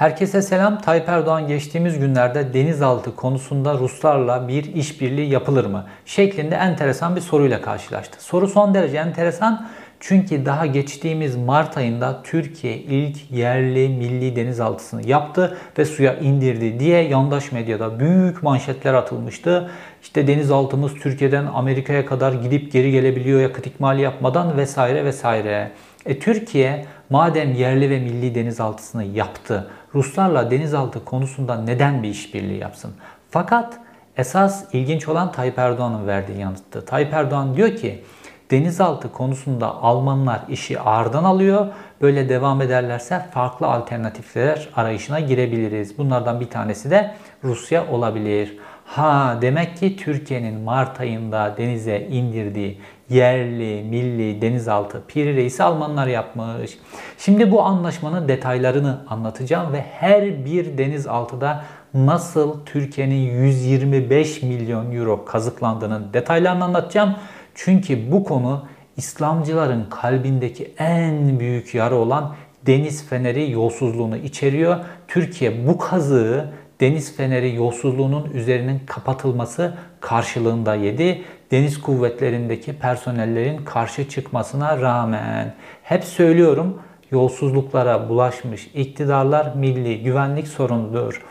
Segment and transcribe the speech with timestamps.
[0.00, 0.80] Herkese selam.
[0.80, 5.86] Tayyip Erdoğan geçtiğimiz günlerde denizaltı konusunda Ruslarla bir işbirliği yapılır mı?
[6.04, 8.24] şeklinde enteresan bir soruyla karşılaştı.
[8.24, 9.68] Soru son derece enteresan
[10.00, 17.02] çünkü daha geçtiğimiz Mart ayında Türkiye ilk yerli milli denizaltısını yaptı ve suya indirdi diye
[17.02, 19.70] yandaş medyada büyük manşetler atılmıştı.
[20.02, 25.70] İşte denizaltımız Türkiye'den Amerika'ya kadar gidip geri gelebiliyor yakıt ikmali yapmadan vesaire vesaire.
[26.06, 32.92] E Türkiye madem yerli ve milli denizaltısını yaptı, Ruslarla denizaltı konusunda neden bir işbirliği yapsın?
[33.30, 33.78] Fakat
[34.16, 36.84] esas ilginç olan Tayyip Erdoğan'ın verdiği yanıttı.
[36.84, 38.04] Tayyip Erdoğan diyor ki
[38.50, 41.66] denizaltı konusunda Almanlar işi ağırdan alıyor.
[42.02, 45.98] Böyle devam ederlerse farklı alternatifler arayışına girebiliriz.
[45.98, 47.14] Bunlardan bir tanesi de
[47.44, 48.58] Rusya olabilir.
[48.84, 56.78] Ha demek ki Türkiye'nin Mart ayında denize indirdiği yerli, milli, denizaltı Piri Reis'i Almanlar yapmış.
[57.18, 61.64] Şimdi bu anlaşmanın detaylarını anlatacağım ve her bir denizaltıda
[61.94, 67.16] nasıl Türkiye'nin 125 milyon euro kazıklandığının detaylarını anlatacağım.
[67.54, 68.64] Çünkü bu konu
[68.96, 72.34] İslamcıların kalbindeki en büyük yara olan
[72.66, 74.76] deniz feneri yolsuzluğunu içeriyor.
[75.08, 81.22] Türkiye bu kazığı deniz feneri yolsuzluğunun üzerinin kapatılması karşılığında yedi.
[81.50, 91.22] Deniz kuvvetlerindeki personellerin karşı çıkmasına rağmen hep söylüyorum yolsuzluklara bulaşmış iktidarlar milli güvenlik sorunudur.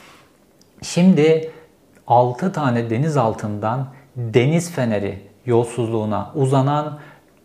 [0.81, 1.51] Şimdi
[2.07, 6.99] 6 tane deniz altından deniz feneri yolsuzluğuna uzanan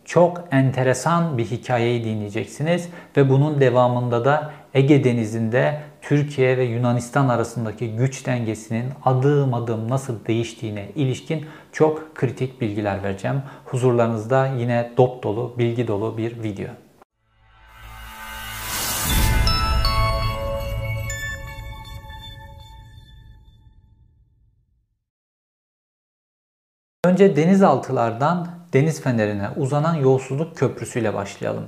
[0.05, 7.95] çok enteresan bir hikayeyi dinleyeceksiniz ve bunun devamında da Ege Denizi'nde Türkiye ve Yunanistan arasındaki
[7.95, 13.41] güç dengesinin adım adım nasıl değiştiğine ilişkin çok kritik bilgiler vereceğim.
[13.65, 16.67] Huzurlarınızda yine dop dolu, bilgi dolu bir video.
[27.05, 31.67] Önce denizaltılardan deniz fenerine uzanan yolsuzluk köprüsüyle başlayalım.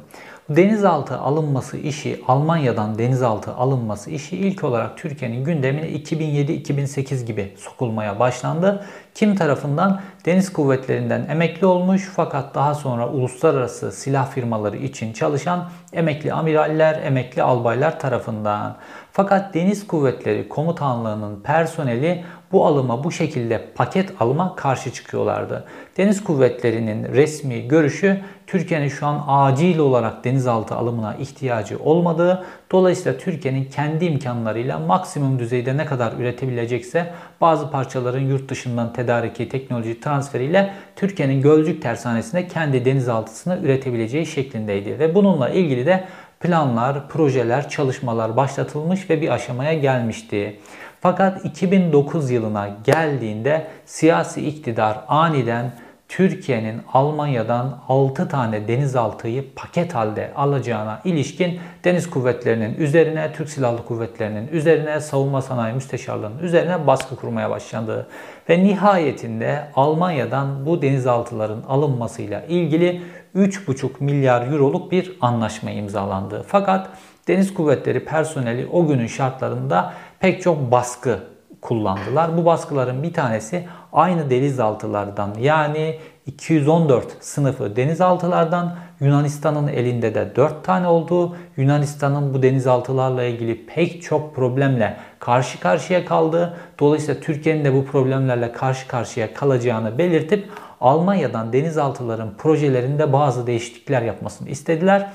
[0.49, 8.85] Denizaltı alınması işi, Almanya'dan denizaltı alınması işi ilk olarak Türkiye'nin gündemine 2007-2008 gibi sokulmaya başlandı.
[9.15, 10.01] Kim tarafından?
[10.27, 17.43] Deniz kuvvetlerinden emekli olmuş fakat daha sonra uluslararası silah firmaları için çalışan emekli amiraller, emekli
[17.43, 18.75] albaylar tarafından.
[19.11, 25.65] Fakat Deniz Kuvvetleri Komutanlığı'nın personeli bu alıma bu şekilde paket alıma karşı çıkıyorlardı.
[25.97, 33.65] Deniz Kuvvetleri'nin resmi görüşü Türkiye'nin şu an acil olarak denizaltı alımına ihtiyacı olmadığı, dolayısıyla Türkiye'nin
[33.65, 41.41] kendi imkanlarıyla maksimum düzeyde ne kadar üretebilecekse bazı parçaların yurt dışından tedariki, teknoloji transferiyle Türkiye'nin
[41.41, 44.99] Gölcük Tersanesi'nde kendi denizaltısını üretebileceği şeklindeydi.
[44.99, 46.03] Ve bununla ilgili de
[46.39, 50.59] planlar, projeler, çalışmalar başlatılmış ve bir aşamaya gelmişti.
[51.01, 55.71] Fakat 2009 yılına geldiğinde siyasi iktidar aniden
[56.09, 64.47] Türkiye'nin Almanya'dan 6 tane denizaltıyı paket halde alacağına ilişkin deniz kuvvetlerinin üzerine, Türk Silahlı Kuvvetleri'nin
[64.47, 68.07] üzerine, savunma sanayi müsteşarlığının üzerine baskı kurmaya başlandı.
[68.49, 73.01] Ve nihayetinde Almanya'dan bu denizaltıların alınmasıyla ilgili
[73.35, 76.45] 3,5 milyar euroluk bir anlaşma imzalandı.
[76.47, 76.89] Fakat
[77.27, 81.19] Deniz Kuvvetleri personeli o günün şartlarında pek çok baskı
[81.67, 82.37] kullandılar.
[82.37, 90.87] Bu baskıların bir tanesi aynı denizaltılardan yani 214 sınıfı denizaltılardan Yunanistan'ın elinde de 4 tane
[90.87, 97.85] olduğu, Yunanistan'ın bu denizaltılarla ilgili pek çok problemle karşı karşıya kaldığı, dolayısıyla Türkiye'nin de bu
[97.85, 100.49] problemlerle karşı karşıya kalacağını belirtip
[100.81, 105.11] Almanya'dan denizaltıların projelerinde bazı değişiklikler yapmasını istediler.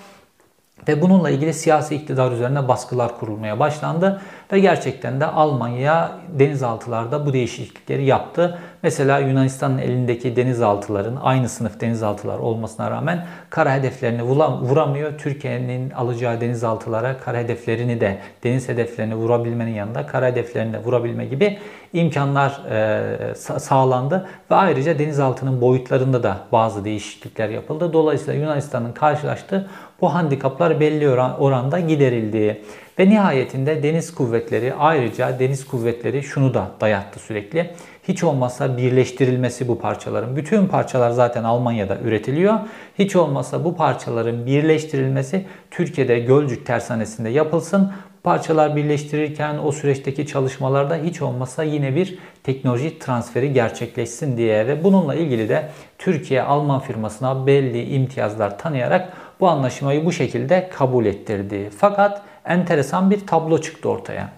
[0.89, 4.21] Ve bununla ilgili siyasi iktidar üzerine baskılar kurulmaya başlandı.
[4.53, 8.59] Ve gerçekten de Almanya denizaltılarda bu değişiklikleri yaptı.
[8.83, 15.19] Mesela Yunanistan'ın elindeki denizaltıların aynı sınıf denizaltılar olmasına rağmen kara hedeflerini vuramıyor.
[15.19, 21.59] Türkiye'nin alacağı denizaltılara kara hedeflerini de deniz hedeflerini vurabilmenin yanında kara hedeflerini de vurabilme gibi
[21.93, 24.29] imkanlar e, sağlandı.
[24.51, 27.93] Ve ayrıca denizaltının boyutlarında da bazı değişiklikler yapıldı.
[27.93, 29.71] Dolayısıyla Yunanistan'ın karşılaştığı
[30.01, 32.63] bu handikaplar belli oranda giderildi.
[32.99, 37.71] Ve nihayetinde deniz kuvvetleri ayrıca deniz kuvvetleri şunu da dayattı sürekli.
[38.09, 40.37] Hiç olmazsa birleştirilmesi bu parçaların.
[40.37, 42.55] Bütün parçalar zaten Almanya'da üretiliyor.
[42.99, 47.93] Hiç olmazsa bu parçaların birleştirilmesi Türkiye'de Gölcük Tersanesi'nde yapılsın.
[48.23, 55.15] Parçalar birleştirirken o süreçteki çalışmalarda hiç olmazsa yine bir teknoloji transferi gerçekleşsin diye ve bununla
[55.15, 55.69] ilgili de
[55.99, 61.71] Türkiye Alman firmasına belli imtiyazlar tanıyarak bu anlaşmayı bu şekilde kabul ettirdi.
[61.79, 64.29] Fakat enteresan bir tablo çıktı ortaya.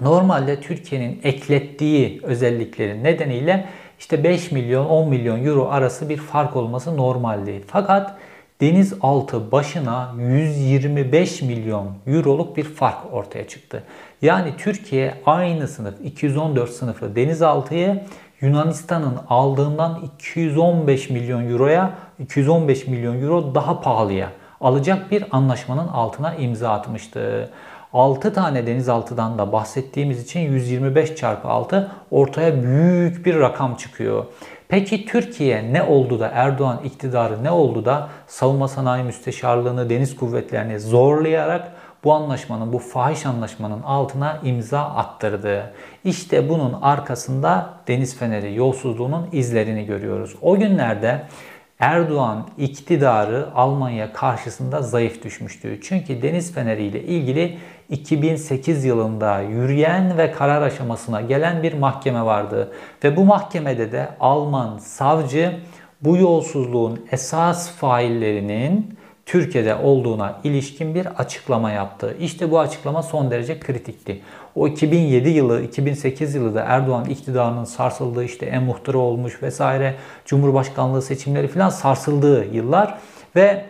[0.00, 3.68] Normalde Türkiye'nin eklettiği özelliklerin nedeniyle
[3.98, 7.62] işte 5 milyon 10 milyon euro arası bir fark olması normaldi.
[7.66, 8.14] Fakat
[8.60, 13.84] denizaltı başına 125 milyon euroluk bir fark ortaya çıktı.
[14.22, 18.02] Yani Türkiye aynı sınıf 214 sınıfı denizaltıyı
[18.40, 26.70] Yunanistan'ın aldığından 215 milyon euroya 215 milyon euro daha pahalıya alacak bir anlaşmanın altına imza
[26.70, 27.50] atmıştı.
[27.92, 34.24] 6 tane denizaltıdan da bahsettiğimiz için 125 çarpı 6 ortaya büyük bir rakam çıkıyor.
[34.68, 40.80] Peki Türkiye ne oldu da Erdoğan iktidarı ne oldu da savunma sanayi müsteşarlığını deniz kuvvetlerini
[40.80, 41.72] zorlayarak
[42.04, 45.72] bu anlaşmanın, bu fahiş anlaşmanın altına imza attırdı.
[46.04, 50.36] İşte bunun arkasında Deniz Feneri yolsuzluğunun izlerini görüyoruz.
[50.42, 51.22] O günlerde
[51.80, 55.80] Erdoğan iktidarı Almanya karşısında zayıf düşmüştü.
[55.82, 62.72] Çünkü Deniz Feneri ile ilgili 2008 yılında yürüyen ve karar aşamasına gelen bir mahkeme vardı.
[63.04, 65.60] Ve bu mahkemede de Alman savcı
[66.00, 68.98] bu yolsuzluğun esas faillerinin
[69.30, 72.16] Türkiye'de olduğuna ilişkin bir açıklama yaptı.
[72.20, 74.20] İşte bu açıklama son derece kritikti.
[74.54, 79.94] O 2007 yılı, 2008 yılı da Erdoğan iktidarının sarsıldığı işte en muhtıra olmuş vesaire
[80.24, 82.98] Cumhurbaşkanlığı seçimleri falan sarsıldığı yıllar
[83.36, 83.64] ve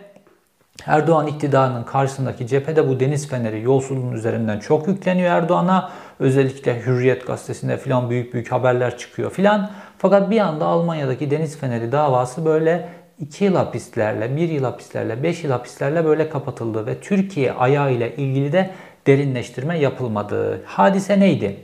[0.85, 5.91] Erdoğan iktidarının karşısındaki cephede bu deniz feneri yolsuzluğun üzerinden çok yükleniyor Erdoğan'a.
[6.19, 9.71] Özellikle Hürriyet gazetesinde filan büyük büyük haberler çıkıyor filan.
[9.97, 15.43] Fakat bir anda Almanya'daki deniz feneri davası böyle 2 yıl hapislerle, 1 yıl hapislerle, 5
[15.43, 18.69] yıl hapislerle böyle kapatıldı ve Türkiye ayağı ile ilgili de
[19.07, 20.61] derinleştirme yapılmadı.
[20.65, 21.57] Hadise neydi?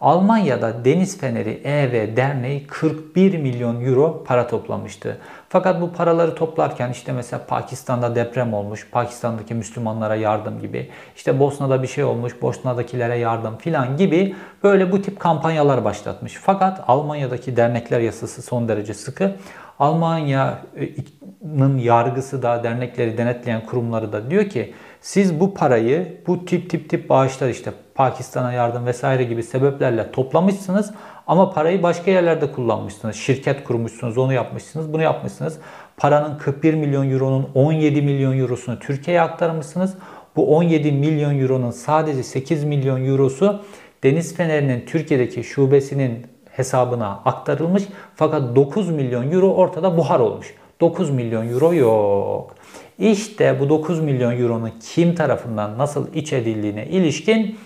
[0.00, 5.18] Almanya'da Deniz Feneri EV Derneği 41 milyon euro para toplamıştı.
[5.48, 11.82] Fakat bu paraları toplarken işte mesela Pakistan'da deprem olmuş, Pakistan'daki Müslümanlara yardım gibi, işte Bosna'da
[11.82, 16.38] bir şey olmuş, Bosna'dakilere yardım filan gibi böyle bu tip kampanyalar başlatmış.
[16.42, 19.36] Fakat Almanya'daki dernekler yasası son derece sıkı.
[19.80, 26.90] Almanya'nın yargısı da dernekleri denetleyen kurumları da diyor ki siz bu parayı bu tip tip
[26.90, 30.92] tip bağışlar işte Pakistan'a yardım vesaire gibi sebeplerle toplamışsınız
[31.26, 33.16] ama parayı başka yerlerde kullanmışsınız.
[33.16, 35.58] Şirket kurmuşsunuz, onu yapmışsınız, bunu yapmışsınız.
[35.96, 39.94] Paranın 41 milyon euronun 17 milyon eurosunu Türkiye'ye aktarmışsınız.
[40.36, 43.62] Bu 17 milyon euronun sadece 8 milyon eurosu
[44.02, 47.82] Deniz Feneri'nin Türkiye'deki şubesinin hesabına aktarılmış.
[48.14, 50.54] Fakat 9 milyon euro ortada buhar olmuş.
[50.80, 52.54] 9 milyon euro yok.
[52.98, 57.58] İşte bu 9 milyon euronun kim tarafından nasıl iç edildiğine ilişkin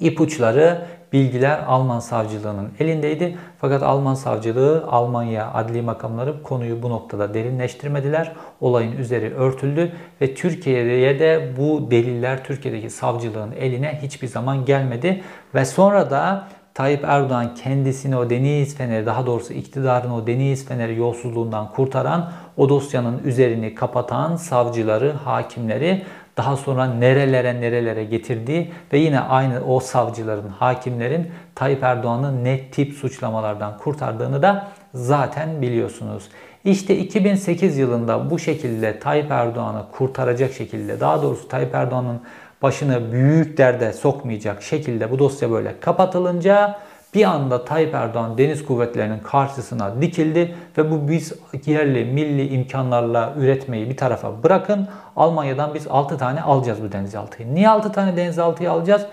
[0.00, 3.38] ipuçları, bilgiler Alman savcılığının elindeydi.
[3.60, 8.32] Fakat Alman savcılığı, Almanya adli makamları konuyu bu noktada derinleştirmediler.
[8.60, 15.22] Olayın üzeri örtüldü ve Türkiye'ye de bu deliller Türkiye'deki savcılığın eline hiçbir zaman gelmedi.
[15.54, 20.96] Ve sonra da Tayyip Erdoğan kendisini o deniz feneri daha doğrusu iktidarını o deniz feneri
[20.96, 26.02] yolsuzluğundan kurtaran o dosyanın üzerini kapatan savcıları, hakimleri
[26.36, 32.94] daha sonra nerelere nerelere getirdiği ve yine aynı o savcıların, hakimlerin Tayyip Erdoğan'ı ne tip
[32.94, 36.28] suçlamalardan kurtardığını da zaten biliyorsunuz.
[36.64, 42.20] İşte 2008 yılında bu şekilde Tayyip Erdoğan'ı kurtaracak şekilde daha doğrusu Tayyip Erdoğan'ın
[42.62, 46.78] başını büyük derde sokmayacak şekilde bu dosya böyle kapatılınca
[47.14, 51.32] bir anda Tayyip Erdoğan deniz kuvvetlerinin karşısına dikildi ve bu biz
[51.66, 54.88] yerli milli imkanlarla üretmeyi bir tarafa bırakın.
[55.16, 57.54] Almanya'dan biz 6 tane alacağız bu denizaltıyı.
[57.54, 59.06] Niye 6 tane denizaltıyı alacağız?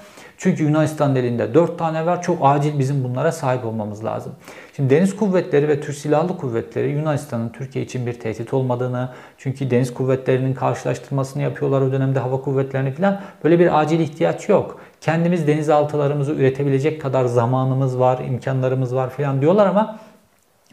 [0.43, 2.21] Çünkü Yunanistan elinde 4 tane var.
[2.21, 4.31] Çok acil bizim bunlara sahip olmamız lazım.
[4.75, 9.93] Şimdi deniz kuvvetleri ve Türk Silahlı Kuvvetleri Yunanistan'ın Türkiye için bir tehdit olmadığını, çünkü deniz
[9.93, 13.21] kuvvetlerinin karşılaştırmasını yapıyorlar o dönemde hava kuvvetlerini falan.
[13.43, 14.79] Böyle bir acil ihtiyaç yok.
[15.01, 19.99] Kendimiz denizaltılarımızı üretebilecek kadar zamanımız var, imkanlarımız var falan diyorlar ama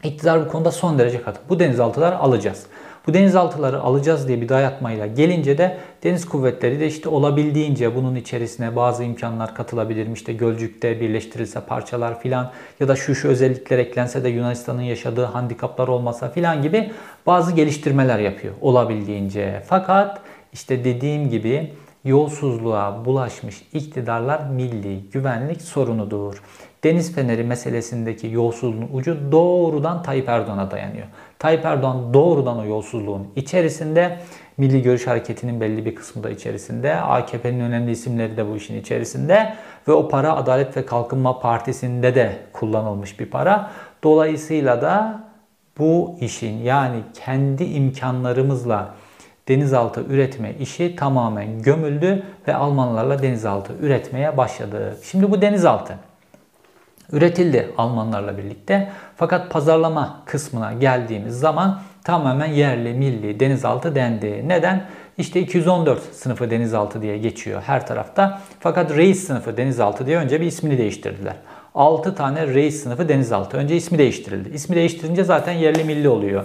[0.03, 1.41] iktidar bu konuda son derece katı.
[1.49, 2.67] Bu denizaltıları alacağız.
[3.11, 8.77] Bu denizaltıları alacağız diye bir dayatmayla gelince de deniz kuvvetleri de işte olabildiğince bunun içerisine
[8.77, 10.13] bazı imkanlar katılabilir.
[10.13, 12.51] İşte Gölcük'te birleştirilse parçalar filan
[12.81, 16.91] ya da şu şu özellikler eklense de Yunanistan'ın yaşadığı handikaplar olmasa filan gibi
[17.27, 19.63] bazı geliştirmeler yapıyor olabildiğince.
[19.67, 20.21] Fakat
[20.53, 21.73] işte dediğim gibi
[22.05, 26.43] yolsuzluğa bulaşmış iktidarlar milli güvenlik sorunudur.
[26.85, 31.07] Deniz Feneri meselesindeki yolsuzluğun ucu doğrudan Tayyip Erdoğan'a dayanıyor.
[31.39, 34.19] Tayyip Erdoğan doğrudan o yolsuzluğun içerisinde
[34.57, 36.95] Milli Görüş Hareketi'nin belli bir kısmı da içerisinde.
[36.95, 39.55] AKP'nin önemli isimleri de bu işin içerisinde.
[39.89, 43.71] Ve o para Adalet ve Kalkınma Partisi'nde de kullanılmış bir para.
[44.03, 45.21] Dolayısıyla da
[45.79, 48.95] bu işin yani kendi imkanlarımızla
[49.49, 54.97] denizaltı üretme işi tamamen gömüldü ve Almanlarla denizaltı üretmeye başladı.
[55.03, 56.10] Şimdi bu denizaltı
[57.13, 58.89] üretildi Almanlarla birlikte.
[59.17, 64.49] Fakat pazarlama kısmına geldiğimiz zaman tamamen yerli milli denizaltı dendi.
[64.49, 64.85] Neden?
[65.19, 68.41] İşte 214 sınıfı denizaltı diye geçiyor her tarafta.
[68.61, 71.37] Fakat reis sınıfı denizaltı diye önce bir ismini değiştirdiler.
[71.75, 73.57] 6 tane reis sınıfı denizaltı.
[73.57, 74.49] Önce ismi değiştirildi.
[74.49, 76.45] İsmi değiştirince zaten yerli milli oluyor.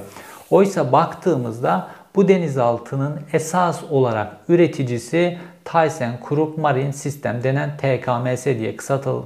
[0.49, 8.75] Oysa baktığımızda bu denizaltının esas olarak üreticisi ThyssenKrupp Marine System denen TKMS diye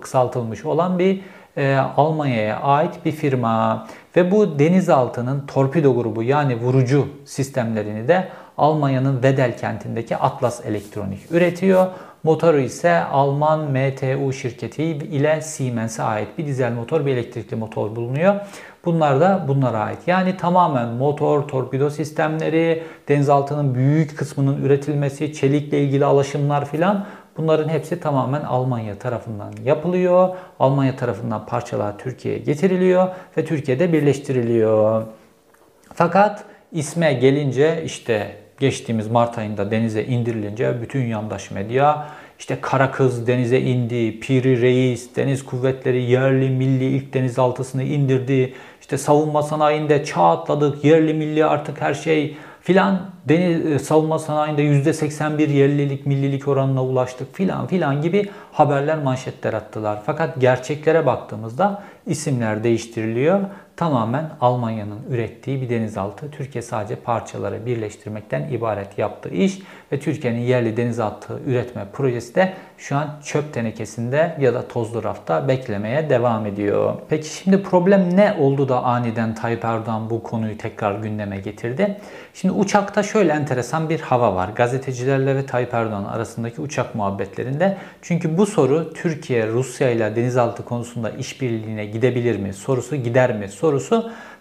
[0.01, 1.22] kısaltılmış olan bir
[1.58, 3.88] e, Almanya'ya ait bir firma.
[4.15, 8.27] Ve bu denizaltının torpido grubu yani vurucu sistemlerini de
[8.58, 11.88] Almanya'nın Wedel kentindeki Atlas Elektronik üretiyor.
[12.24, 18.36] Motoru ise Alman MTU şirketi ile Siemens'e ait bir dizel motor, bir elektrikli motor bulunuyor.
[18.89, 20.08] Bunlar da bunlara ait.
[20.08, 27.05] Yani tamamen motor, torpido sistemleri, denizaltının büyük kısmının üretilmesi, çelikle ilgili alaşımlar filan
[27.38, 30.29] bunların hepsi tamamen Almanya tarafından yapılıyor.
[30.60, 35.03] Almanya tarafından parçalar Türkiye'ye getiriliyor ve Türkiye'de birleştiriliyor.
[35.93, 42.08] Fakat isme gelince işte geçtiğimiz Mart ayında denize indirilince bütün yandaş medya
[42.39, 48.53] işte Kara Kız denize indi, Piri Reis, deniz kuvvetleri yerli milli ilk denizaltısını indirdi.
[48.81, 54.62] İşte savunma sanayinde çağ atladık, yerli milli artık her şey filan deniz e, savunma sanayinde
[54.62, 60.00] %81 yerlilik millilik oranına ulaştık filan filan gibi haberler manşetler attılar.
[60.05, 63.39] Fakat gerçeklere baktığımızda isimler değiştiriliyor
[63.79, 66.31] tamamen Almanya'nın ürettiği bir denizaltı.
[66.31, 69.59] Türkiye sadece parçaları birleştirmekten ibaret yaptığı iş
[69.91, 75.48] ve Türkiye'nin yerli denizaltı üretme projesi de şu an çöp tenekesinde ya da tozlu rafta
[75.48, 76.93] beklemeye devam ediyor.
[77.09, 81.98] Peki şimdi problem ne oldu da aniden Tayyip Erdoğan bu konuyu tekrar gündeme getirdi?
[82.33, 84.50] Şimdi uçakta şöyle enteresan bir hava var.
[84.55, 87.77] Gazetecilerle ve Tayyip Erdoğan arasındaki uçak muhabbetlerinde.
[88.01, 92.53] Çünkü bu soru Türkiye Rusya ile denizaltı konusunda işbirliğine gidebilir mi?
[92.53, 93.48] Sorusu gider mi?
[93.48, 93.68] Sorusu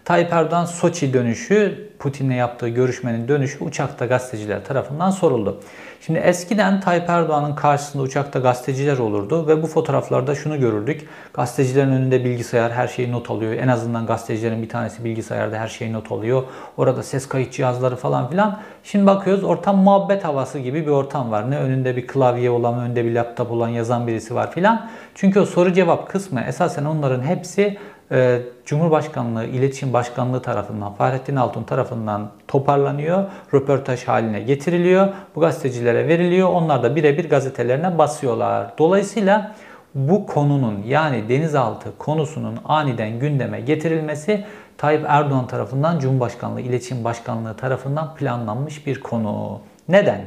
[0.09, 5.61] Tayyip Erdoğan Soçi dönüşü, Putin'le yaptığı görüşmenin dönüşü uçakta gazeteciler tarafından soruldu.
[6.01, 11.09] Şimdi eskiden Tayyip Erdoğan'ın karşısında uçakta gazeteciler olurdu ve bu fotoğraflarda şunu görürdük.
[11.35, 13.53] Gazetecilerin önünde bilgisayar her şeyi not alıyor.
[13.53, 16.43] En azından gazetecilerin bir tanesi bilgisayarda her şeyi not alıyor.
[16.77, 18.61] Orada ses kayıt cihazları falan filan.
[18.85, 21.51] Şimdi bakıyoruz ortam muhabbet havası gibi bir ortam var.
[21.51, 24.89] Ne önünde bir klavye olan, önünde bir laptop olan yazan birisi var filan.
[25.15, 27.79] Çünkü o soru cevap kısmı esasen onların hepsi
[28.13, 33.25] e, Cumhurbaşkanlığı İletişim Başkanlığı tarafından, Fahrettin Altun tarafından toparlanıyor,
[33.55, 38.73] röportaj haline getiriliyor, bu gazetecilere veriliyor, onlar da birebir gazetelerine basıyorlar.
[38.79, 39.55] Dolayısıyla
[39.95, 44.45] bu konunun yani denizaltı konusunun aniden gündeme getirilmesi
[44.79, 49.61] Tayyip Erdoğan tarafından Cumhurbaşkanlığı İletişim Başkanlığı tarafından planlanmış bir konu.
[49.89, 50.27] Neden?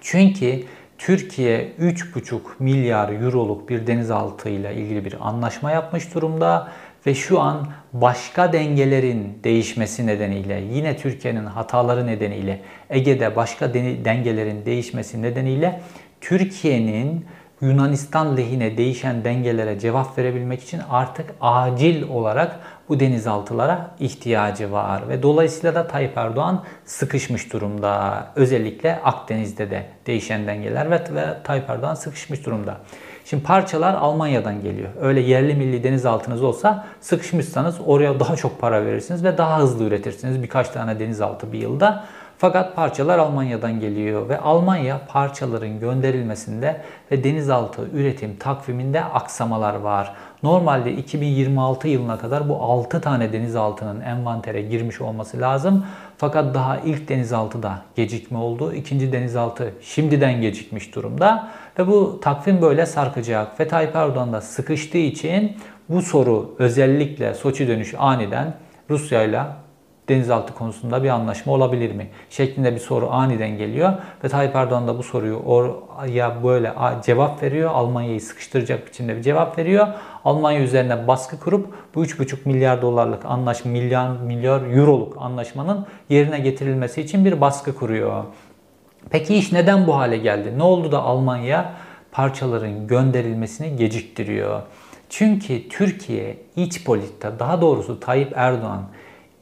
[0.00, 0.62] Çünkü
[0.98, 6.68] Türkiye 3,5 milyar euroluk bir denizaltı ile ilgili bir anlaşma yapmış durumda
[7.06, 12.60] ve şu an başka dengelerin değişmesi nedeniyle yine Türkiye'nin hataları nedeniyle
[12.90, 15.80] Ege'de başka dengelerin değişmesi nedeniyle
[16.20, 17.26] Türkiye'nin
[17.60, 25.08] Yunanistan lehine değişen dengelere cevap verebilmek için artık acil olarak bu denizaltılara ihtiyacı var.
[25.08, 28.26] Ve dolayısıyla da Tayyip Erdoğan sıkışmış durumda.
[28.36, 32.76] Özellikle Akdeniz'de de değişen dengeler ve, ve Tayyip Erdoğan sıkışmış durumda.
[33.24, 34.88] Şimdi parçalar Almanya'dan geliyor.
[35.00, 40.42] Öyle yerli milli denizaltınız olsa sıkışmışsanız oraya daha çok para verirsiniz ve daha hızlı üretirsiniz.
[40.42, 42.04] Birkaç tane denizaltı bir yılda.
[42.38, 50.14] Fakat parçalar Almanya'dan geliyor ve Almanya parçaların gönderilmesinde ve denizaltı üretim takviminde aksamalar var.
[50.42, 55.86] Normalde 2026 yılına kadar bu 6 tane denizaltının envantere girmiş olması lazım.
[56.18, 58.72] Fakat daha ilk denizaltıda gecikme oldu.
[58.72, 61.48] İkinci denizaltı şimdiden gecikmiş durumda.
[61.78, 63.60] Ve bu takvim böyle sarkacak.
[63.60, 65.56] Ve Tayyip Erdoğan da sıkıştığı için
[65.88, 68.54] bu soru özellikle Soçi dönüşü aniden
[68.90, 69.40] Rusya ile
[70.08, 72.08] denizaltı konusunda bir anlaşma olabilir mi?
[72.30, 73.92] Şeklinde bir soru aniden geliyor
[74.24, 75.42] ve Tayyip Erdoğan da bu soruyu
[76.08, 76.72] ya böyle
[77.04, 77.70] cevap veriyor.
[77.74, 79.86] Almanya'yı sıkıştıracak biçimde bir cevap veriyor.
[80.24, 87.00] Almanya üzerine baskı kurup bu 3,5 milyar dolarlık anlaşma, milyar, milyar euroluk anlaşmanın yerine getirilmesi
[87.00, 88.24] için bir baskı kuruyor.
[89.10, 90.58] Peki iş neden bu hale geldi?
[90.58, 91.72] Ne oldu da Almanya
[92.12, 94.62] parçaların gönderilmesini geciktiriyor?
[95.08, 98.82] Çünkü Türkiye iç politika, daha doğrusu Tayyip Erdoğan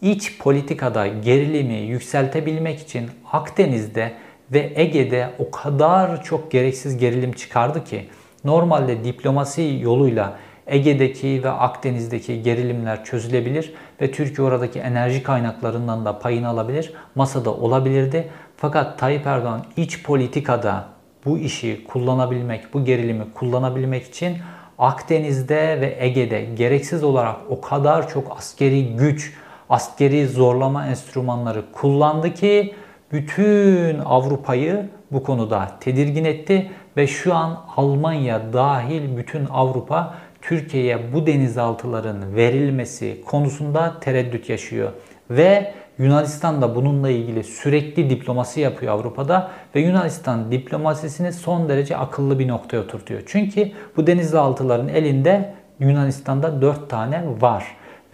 [0.04, 4.12] iç politikada gerilimi yükseltebilmek için Akdeniz'de
[4.52, 8.06] ve Ege'de o kadar çok gereksiz gerilim çıkardı ki
[8.44, 16.48] normalde diplomasi yoluyla Ege'deki ve Akdeniz'deki gerilimler çözülebilir ve Türkiye oradaki enerji kaynaklarından da payını
[16.48, 18.28] alabilir, masada olabilirdi.
[18.56, 20.84] Fakat Tayyip Erdoğan iç politikada
[21.24, 24.36] bu işi kullanabilmek, bu gerilimi kullanabilmek için
[24.78, 29.34] Akdeniz'de ve Ege'de gereksiz olarak o kadar çok askeri güç,
[29.74, 32.74] askeri zorlama enstrümanları kullandı ki
[33.12, 41.26] bütün Avrupa'yı bu konuda tedirgin etti ve şu an Almanya dahil bütün Avrupa Türkiye'ye bu
[41.26, 44.92] denizaltıların verilmesi konusunda tereddüt yaşıyor.
[45.30, 52.38] Ve Yunanistan da bununla ilgili sürekli diplomasi yapıyor Avrupa'da ve Yunanistan diplomasisini son derece akıllı
[52.38, 53.22] bir noktaya oturtuyor.
[53.26, 57.64] Çünkü bu denizaltıların elinde Yunanistan'da 4 tane var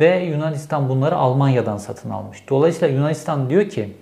[0.01, 2.49] ve Yunanistan bunları Almanya'dan satın almış.
[2.49, 3.97] Dolayısıyla Yunanistan diyor ki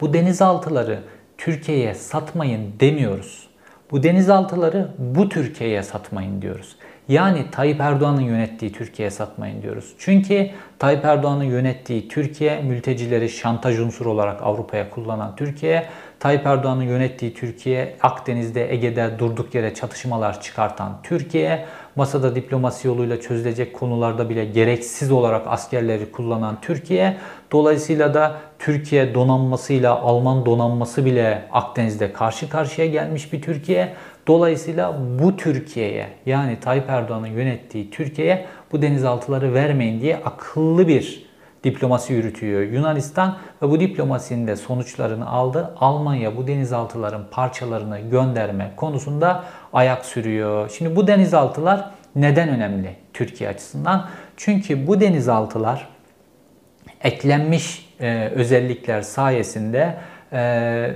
[0.00, 1.00] bu denizaltıları
[1.38, 3.48] Türkiye'ye satmayın demiyoruz.
[3.90, 6.76] Bu denizaltıları bu Türkiye'ye satmayın diyoruz.
[7.08, 9.94] Yani Tayyip Erdoğan'ın yönettiği Türkiye'ye satmayın diyoruz.
[9.98, 15.86] Çünkü Tayyip Erdoğan'ın yönettiği Türkiye mültecileri şantaj unsuru olarak Avrupa'ya kullanan Türkiye,
[16.20, 21.64] Tayyip Erdoğan'ın yönettiği Türkiye Akdeniz'de, Ege'de durduk yere çatışmalar çıkartan Türkiye,
[21.96, 27.16] masada diplomasi yoluyla çözülecek konularda bile gereksiz olarak askerleri kullanan Türkiye,
[27.52, 33.94] dolayısıyla da Türkiye donanmasıyla Alman donanması bile Akdeniz'de karşı karşıya gelmiş bir Türkiye.
[34.26, 41.26] Dolayısıyla bu Türkiye'ye yani Tayyip Erdoğan'ın yönettiği Türkiye'ye bu denizaltıları vermeyin diye akıllı bir
[41.64, 45.74] diplomasi yürütüyor Yunanistan ve bu diplomasinin de sonuçlarını aldı.
[45.80, 50.70] Almanya bu denizaltıların parçalarını gönderme konusunda ayak sürüyor.
[50.78, 54.08] Şimdi bu denizaltılar neden önemli Türkiye açısından?
[54.36, 55.88] Çünkü bu denizaltılar
[57.04, 59.96] eklenmiş e, özellikler sayesinde
[60.32, 60.90] e,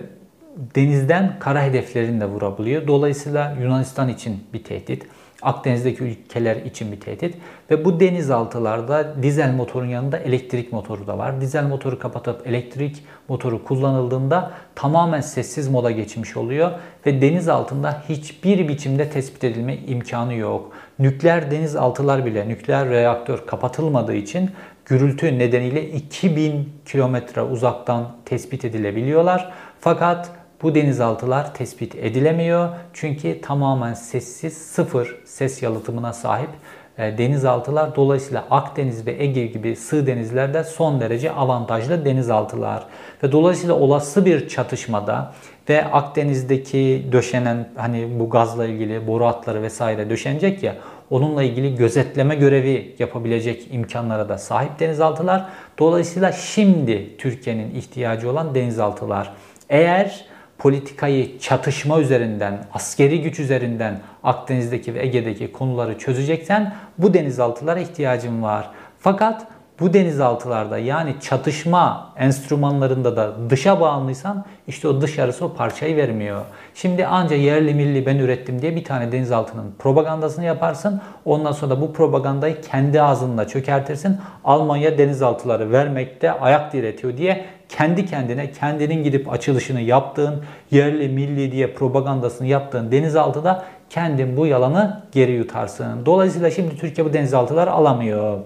[0.74, 2.86] denizden kara hedeflerini de vurabiliyor.
[2.86, 5.06] Dolayısıyla Yunanistan için bir tehdit.
[5.42, 7.34] Akdeniz'deki ülkeler için bir tehdit
[7.70, 11.40] ve bu denizaltılarda dizel motorun yanında elektrik motoru da var.
[11.40, 16.70] Dizel motoru kapatıp elektrik motoru kullanıldığında tamamen sessiz moda geçmiş oluyor
[17.06, 20.72] ve deniz altında hiçbir biçimde tespit edilme imkanı yok.
[20.98, 24.50] Nükleer denizaltılar bile nükleer reaktör kapatılmadığı için
[24.86, 29.52] gürültü nedeniyle 2000 kilometre uzaktan tespit edilebiliyorlar.
[29.80, 30.30] Fakat
[30.62, 32.68] bu denizaltılar tespit edilemiyor.
[32.92, 36.50] Çünkü tamamen sessiz, sıfır ses yalıtımına sahip
[36.98, 37.96] e, denizaltılar.
[37.96, 42.86] Dolayısıyla Akdeniz ve Ege gibi sığ denizlerde son derece avantajlı denizaltılar.
[43.22, 45.32] Ve dolayısıyla olası bir çatışmada
[45.68, 50.76] ve Akdeniz'deki döşenen hani bu gazla ilgili boru hatları vesaire döşenecek ya
[51.10, 55.44] onunla ilgili gözetleme görevi yapabilecek imkanlara da sahip denizaltılar.
[55.78, 59.32] Dolayısıyla şimdi Türkiye'nin ihtiyacı olan denizaltılar.
[59.68, 60.29] Eğer
[60.60, 68.70] politikayı çatışma üzerinden, askeri güç üzerinden Akdeniz'deki ve Ege'deki konuları çözeceksen bu denizaltılara ihtiyacın var.
[68.98, 69.46] Fakat
[69.80, 76.40] bu denizaltılarda yani çatışma enstrümanlarında da dışa bağımlıysan işte o dışarısı o parçayı vermiyor.
[76.74, 81.00] Şimdi anca yerli milli ben ürettim diye bir tane denizaltının propagandasını yaparsın.
[81.24, 84.16] Ondan sonra da bu propagandayı kendi ağzınla çökertirsin.
[84.44, 91.74] Almanya denizaltıları vermekte ayak diretiyor diye kendi kendine kendinin gidip açılışını yaptığın, yerli milli diye
[91.74, 96.06] propagandasını yaptığın denizaltıda kendin bu yalanı geri yutarsın.
[96.06, 98.38] Dolayısıyla şimdi Türkiye bu denizaltıları alamıyor.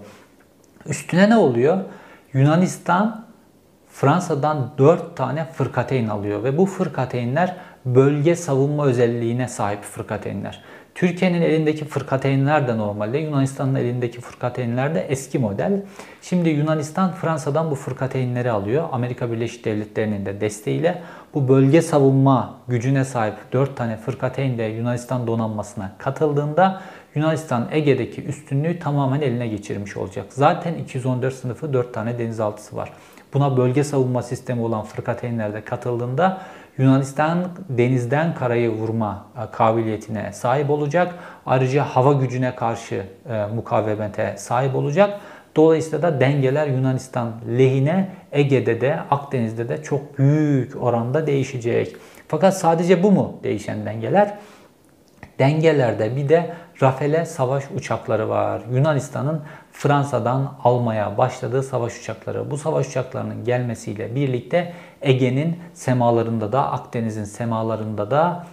[0.85, 1.77] Üstüne ne oluyor?
[2.33, 3.25] Yunanistan
[3.89, 10.63] Fransa'dan 4 tane fırkateyn alıyor ve bu fırkateynler bölge savunma özelliğine sahip fırkateynler.
[10.95, 15.81] Türkiye'nin elindeki fırkateynler de normalde, Yunanistan'ın elindeki fırkateynler de eski model.
[16.21, 18.83] Şimdi Yunanistan Fransa'dan bu fırkateynleri alıyor.
[18.91, 21.01] Amerika Birleşik Devletleri'nin de desteğiyle
[21.33, 26.81] bu bölge savunma gücüne sahip 4 tane fırkateyn de Yunanistan donanmasına katıldığında
[27.15, 30.25] Yunanistan Ege'deki üstünlüğü tamamen eline geçirmiş olacak.
[30.29, 32.93] Zaten 214 sınıfı 4 tane denizaltısı var.
[33.33, 36.41] Buna bölge savunma sistemi olan fırkateynler de katıldığında
[36.77, 41.15] Yunanistan denizden karayı vurma e, kabiliyetine sahip olacak.
[41.45, 45.19] Ayrıca hava gücüne karşı e, mukavemete sahip olacak.
[45.55, 51.95] Dolayısıyla da dengeler Yunanistan lehine Ege'de de Akdeniz'de de çok büyük oranda değişecek.
[52.27, 54.37] Fakat sadece bu mu değişen dengeler?
[55.39, 58.61] Dengelerde bir de Rafale savaş uçakları var.
[58.71, 62.51] Yunanistan'ın Fransa'dan almaya başladığı savaş uçakları.
[62.51, 68.45] Bu savaş uçaklarının gelmesiyle birlikte Ege'nin semalarında da Akdeniz'in semalarında da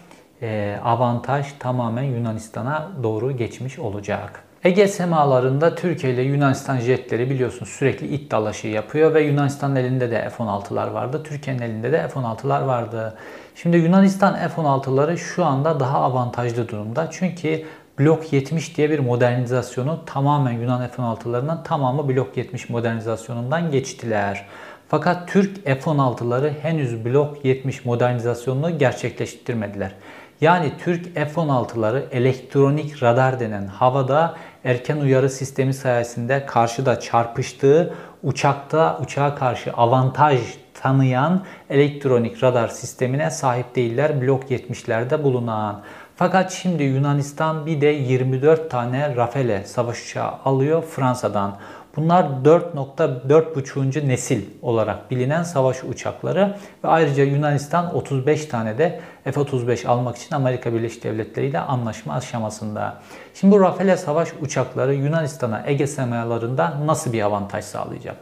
[0.43, 4.45] e, avantaj tamamen Yunanistan'a doğru geçmiş olacak.
[4.65, 8.33] Ege semalarında Türkiye ile Yunanistan jetleri biliyorsunuz sürekli it
[8.65, 11.23] yapıyor ve Yunanistan'ın elinde de F-16'lar vardı.
[11.25, 13.15] Türkiye'nin elinde de F-16'lar vardı.
[13.55, 17.09] Şimdi Yunanistan F-16'ları şu anda daha avantajlı durumda.
[17.11, 17.65] Çünkü
[17.99, 24.47] Blok 70 diye bir modernizasyonu tamamen Yunan F-16'larının tamamı Blok 70 modernizasyonundan geçtiler.
[24.89, 29.93] Fakat Türk F-16'ları henüz Blok 70 modernizasyonunu gerçekleştirmediler.
[30.41, 39.35] Yani Türk F-16'ları elektronik radar denen havada erken uyarı sistemi sayesinde karşıda çarpıştığı uçakta uçağa
[39.35, 40.41] karşı avantaj
[40.75, 45.83] tanıyan elektronik radar sistemine sahip değiller blok 70'lerde bulunan.
[46.17, 51.57] Fakat şimdi Yunanistan bir de 24 tane Rafale savaş uçağı alıyor Fransa'dan.
[51.97, 54.09] Bunlar 4.4.5.
[54.09, 60.75] nesil olarak bilinen savaş uçakları ve ayrıca Yunanistan 35 tane de F-35 almak için Amerika
[60.75, 63.01] Birleşik Devletleri ile anlaşma aşamasında.
[63.35, 68.17] Şimdi bu Rafale savaş uçakları Yunanistan'a Ege semalarında nasıl bir avantaj sağlayacak?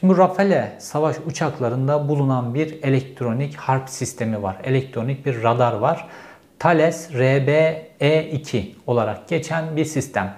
[0.00, 4.56] Şimdi Rafale savaş uçaklarında bulunan bir elektronik harp sistemi var.
[4.64, 6.08] Elektronik bir radar var.
[6.58, 10.34] Thales RBE2 olarak geçen bir sistem.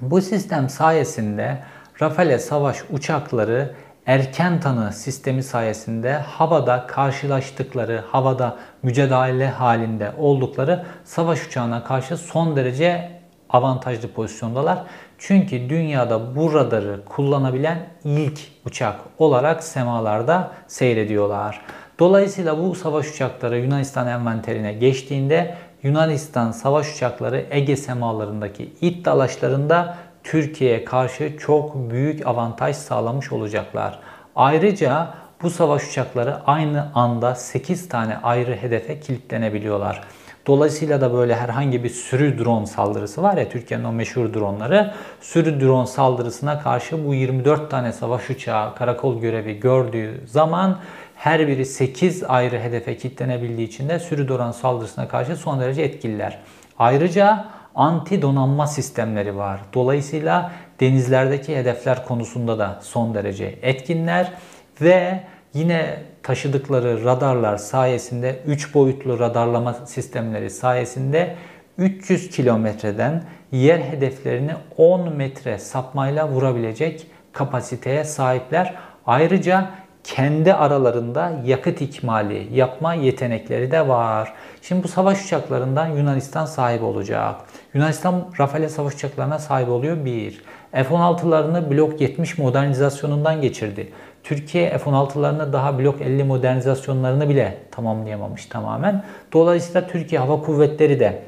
[0.00, 1.58] Bu sistem sayesinde
[2.02, 3.74] Rafale savaş uçakları
[4.06, 13.10] erken tanı sistemi sayesinde havada karşılaştıkları, havada mücadele halinde oldukları savaş uçağına karşı son derece
[13.50, 14.78] avantajlı pozisyondalar.
[15.18, 21.60] Çünkü dünyada bu radarı kullanabilen ilk uçak olarak semalarda seyrediyorlar.
[21.98, 30.84] Dolayısıyla bu savaş uçakları Yunanistan envanterine geçtiğinde Yunanistan savaş uçakları Ege semalarındaki it dalaşlarında Türkiye'ye
[30.84, 33.98] karşı çok büyük avantaj sağlamış olacaklar.
[34.36, 40.02] Ayrıca bu savaş uçakları aynı anda 8 tane ayrı hedefe kilitlenebiliyorlar.
[40.46, 44.94] Dolayısıyla da böyle herhangi bir sürü drone saldırısı var ya Türkiye'nin o meşhur dronları.
[45.20, 50.78] Sürü drone saldırısına karşı bu 24 tane savaş uçağı karakol görevi gördüğü zaman
[51.16, 56.38] her biri 8 ayrı hedefe kilitlenebildiği için de sürü drone saldırısına karşı son derece etkililer.
[56.78, 57.44] Ayrıca
[57.76, 59.60] anti donanma sistemleri var.
[59.74, 64.32] Dolayısıyla denizlerdeki hedefler konusunda da son derece etkinler
[64.80, 65.20] ve
[65.54, 71.36] yine taşıdıkları radarlar sayesinde 3 boyutlu radarlama sistemleri sayesinde
[71.78, 78.74] 300 kilometreden yer hedeflerini 10 metre sapmayla vurabilecek kapasiteye sahipler.
[79.06, 79.70] Ayrıca
[80.06, 84.32] kendi aralarında yakıt ikmali yapma yetenekleri de var.
[84.62, 87.34] Şimdi bu savaş uçaklarından Yunanistan sahip olacak.
[87.74, 90.42] Yunanistan Rafale savaş uçaklarına sahip oluyor bir.
[90.72, 93.92] F-16'larını Blok 70 modernizasyonundan geçirdi.
[94.24, 99.04] Türkiye F-16'larını daha Blok 50 modernizasyonlarını bile tamamlayamamış tamamen.
[99.32, 101.22] Dolayısıyla Türkiye Hava Kuvvetleri de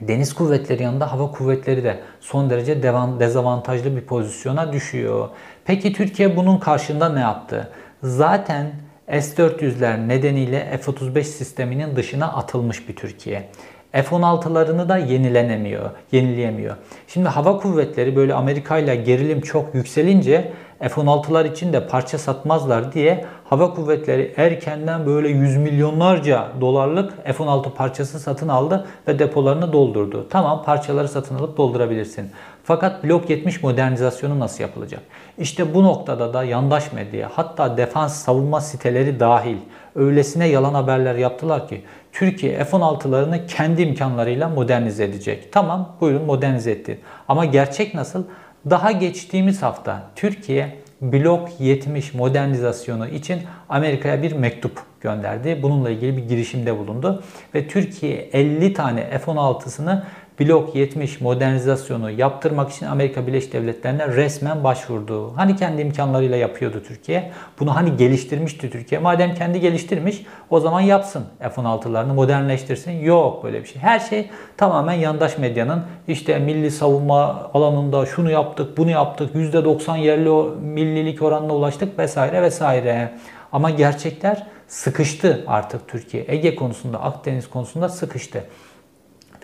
[0.00, 5.28] Deniz kuvvetleri yanında hava kuvvetleri de son derece devam, dezavantajlı bir pozisyona düşüyor.
[5.64, 7.68] Peki Türkiye bunun karşında ne yaptı?
[8.02, 8.72] Zaten
[9.08, 13.48] S-400'ler nedeniyle F-35 sisteminin dışına atılmış bir Türkiye.
[13.92, 16.76] F-16'larını da yenilenemiyor, yenileyemiyor.
[17.08, 23.24] Şimdi hava kuvvetleri böyle Amerika ile gerilim çok yükselince F-16'lar için de parça satmazlar diye
[23.44, 30.26] hava kuvvetleri erkenden böyle yüz milyonlarca dolarlık F-16 parçası satın aldı ve depolarını doldurdu.
[30.30, 32.30] Tamam parçaları satın alıp doldurabilirsin.
[32.64, 35.00] Fakat Blok 70 modernizasyonu nasıl yapılacak?
[35.38, 39.56] İşte bu noktada da yandaş medya hatta defans savunma siteleri dahil
[39.94, 45.52] öylesine yalan haberler yaptılar ki Türkiye F-16'larını kendi imkanlarıyla modernize edecek.
[45.52, 47.00] Tamam buyurun modernize etti.
[47.28, 48.24] Ama gerçek nasıl?
[48.70, 55.58] Daha geçtiğimiz hafta Türkiye Blok 70 modernizasyonu için Amerika'ya bir mektup gönderdi.
[55.62, 57.22] Bununla ilgili bir girişimde bulundu.
[57.54, 60.02] Ve Türkiye 50 tane F-16'sını
[60.40, 65.36] Blok 70 modernizasyonu yaptırmak için Amerika Birleşik Devletleri'ne resmen başvurdu.
[65.36, 67.32] Hani kendi imkanlarıyla yapıyordu Türkiye.
[67.60, 69.00] Bunu hani geliştirmişti Türkiye.
[69.00, 72.92] Madem kendi geliştirmiş o zaman yapsın F-16'larını modernleştirsin.
[72.92, 73.82] Yok böyle bir şey.
[73.82, 80.58] Her şey tamamen yandaş medyanın işte milli savunma alanında şunu yaptık, bunu yaptık, %90 yerli
[80.60, 83.12] millilik oranına ulaştık vesaire vesaire.
[83.52, 86.24] Ama gerçekler sıkıştı artık Türkiye.
[86.28, 88.44] Ege konusunda, Akdeniz konusunda sıkıştı.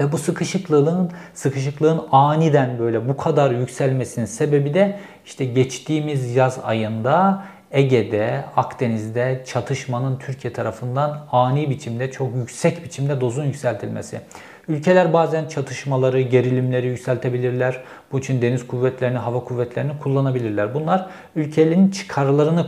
[0.00, 7.44] Ve bu sıkışıklığın sıkışıklığın aniden böyle bu kadar yükselmesinin sebebi de işte geçtiğimiz yaz ayında
[7.70, 14.20] Ege'de, Akdeniz'de çatışmanın Türkiye tarafından ani biçimde, çok yüksek biçimde dozun yükseltilmesi.
[14.68, 17.80] Ülkeler bazen çatışmaları, gerilimleri yükseltebilirler.
[18.12, 20.74] Bu için deniz kuvvetlerini, hava kuvvetlerini kullanabilirler.
[20.74, 21.06] Bunlar
[21.36, 22.66] ülkelerin çıkarlarını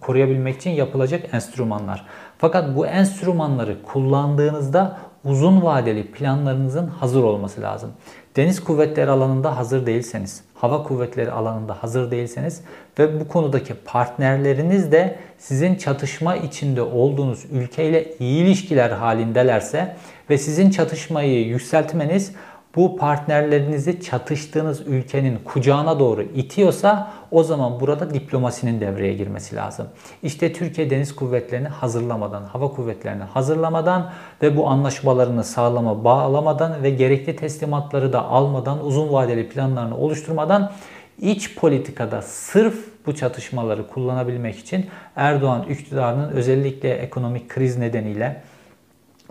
[0.00, 2.06] koruyabilmek için yapılacak enstrümanlar.
[2.38, 7.90] Fakat bu enstrümanları kullandığınızda uzun vadeli planlarınızın hazır olması lazım.
[8.36, 12.60] Deniz kuvvetleri alanında hazır değilseniz, hava kuvvetleri alanında hazır değilseniz
[12.98, 19.96] ve bu konudaki partnerleriniz de sizin çatışma içinde olduğunuz ülkeyle iyi ilişkiler halindelerse
[20.30, 22.32] ve sizin çatışmayı yükseltmeniz
[22.76, 29.86] bu partnerlerinizi çatıştığınız ülkenin kucağına doğru itiyorsa o zaman burada diplomasinin devreye girmesi lazım.
[30.22, 34.10] İşte Türkiye Deniz Kuvvetleri'ni hazırlamadan, hava kuvvetlerini hazırlamadan
[34.42, 40.72] ve bu anlaşmalarını sağlama bağlamadan ve gerekli teslimatları da almadan, uzun vadeli planlarını oluşturmadan
[41.20, 42.74] iç politikada sırf
[43.06, 44.86] bu çatışmaları kullanabilmek için
[45.16, 48.42] Erdoğan iktidarının özellikle ekonomik kriz nedeniyle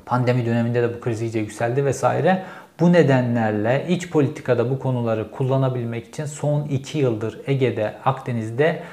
[0.05, 2.43] pandemi döneminde de bu kriz iyice yükseldi vesaire.
[2.79, 8.83] Bu nedenlerle iç politikada bu konuları kullanabilmek için son iki yıldır Ege'de, Akdeniz'de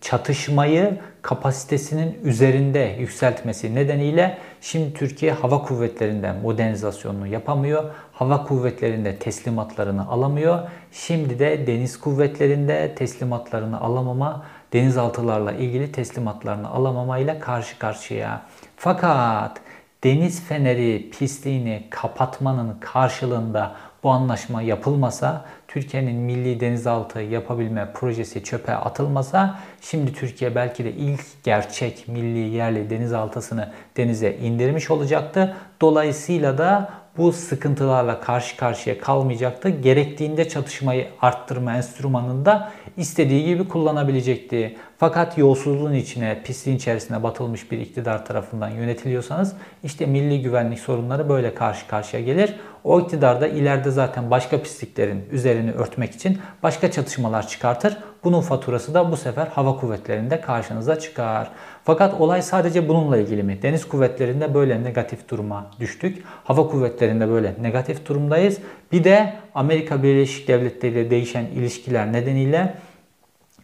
[0.00, 7.84] çatışmayı kapasitesinin üzerinde yükseltmesi nedeniyle şimdi Türkiye hava kuvvetlerinden modernizasyonunu yapamıyor.
[8.12, 10.58] Hava kuvvetlerinde teslimatlarını alamıyor.
[10.92, 18.42] Şimdi de deniz kuvvetlerinde teslimatlarını alamama, denizaltılarla ilgili teslimatlarını alamamayla karşı karşıya.
[18.76, 19.60] Fakat
[20.04, 29.58] deniz feneri pisliğini kapatmanın karşılığında bu anlaşma yapılmasa, Türkiye'nin milli denizaltı yapabilme projesi çöpe atılmasa,
[29.80, 35.56] şimdi Türkiye belki de ilk gerçek milli yerli denizaltısını denize indirmiş olacaktı.
[35.80, 39.68] Dolayısıyla da bu sıkıntılarla karşı karşıya kalmayacaktı.
[39.68, 44.76] Gerektiğinde çatışmayı arttırma enstrümanında istediği gibi kullanabilecekti.
[44.98, 49.52] Fakat yolsuzluğun içine, pisliğin içerisine batılmış bir iktidar tarafından yönetiliyorsanız
[49.84, 52.54] işte milli güvenlik sorunları böyle karşı karşıya gelir.
[52.84, 57.96] O iktidar da ileride zaten başka pisliklerin üzerini örtmek için başka çatışmalar çıkartır.
[58.24, 61.50] Bunun faturası da bu sefer hava kuvvetlerinde karşınıza çıkar.
[61.84, 63.58] Fakat olay sadece bununla ilgili mi?
[63.62, 66.24] Deniz kuvvetlerinde böyle negatif duruma düştük.
[66.44, 68.58] Hava kuvvetlerinde böyle negatif durumdayız.
[68.92, 72.74] Bir de Amerika Birleşik Devletleri ile değişen ilişkiler nedeniyle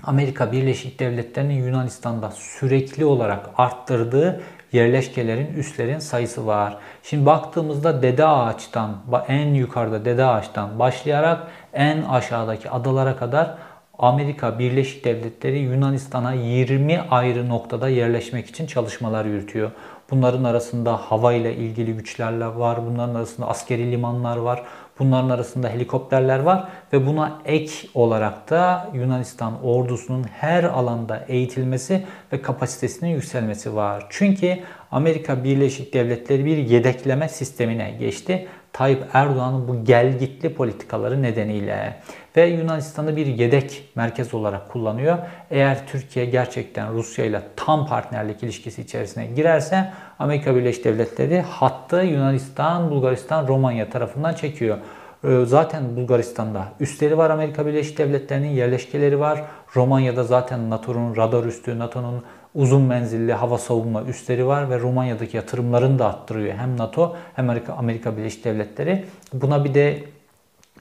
[0.02, 6.76] Amerika Birleşik Devletleri'nin Yunanistan'da sürekli olarak arttırdığı yerleşkelerin, üslerin sayısı var.
[7.02, 8.96] Şimdi baktığımızda Dede Ağaç'tan,
[9.28, 13.56] en yukarıda Dede Ağaç'tan başlayarak en aşağıdaki adalara kadar
[13.98, 19.70] Amerika Birleşik Devletleri Yunanistan'a 20 ayrı noktada yerleşmek için çalışmalar yürütüyor.
[20.10, 24.62] Bunların arasında hava ile ilgili güçlerle var, bunların arasında askeri limanlar var,
[24.98, 32.42] bunların arasında helikopterler var ve buna ek olarak da Yunanistan ordusunun her alanda eğitilmesi ve
[32.42, 34.06] kapasitesinin yükselmesi var.
[34.10, 34.58] Çünkü
[34.90, 38.48] Amerika Birleşik Devletleri bir yedekleme sistemine geçti.
[38.72, 41.96] Tayyip Erdoğan'ın bu gelgitli politikaları nedeniyle
[42.36, 45.18] ve Yunanistan'ı bir yedek merkez olarak kullanıyor.
[45.50, 52.90] Eğer Türkiye gerçekten Rusya ile tam partnerlik ilişkisi içerisine girerse Amerika Birleşik Devletleri hattı Yunanistan,
[52.90, 54.78] Bulgaristan, Romanya tarafından çekiyor.
[55.24, 59.42] Ee, zaten Bulgaristan'da üstleri var Amerika Birleşik Devletleri'nin yerleşkeleri var.
[59.76, 62.22] Romanya'da zaten NATO'nun radar üstü, NATO'nun
[62.54, 66.54] uzun menzilli hava savunma üsleri var ve Romanya'daki yatırımlarını da arttırıyor.
[66.54, 69.04] Hem NATO hem Amerika, Amerika Birleşik Devletleri.
[69.32, 70.04] Buna bir de